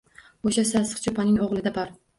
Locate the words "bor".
1.79-1.99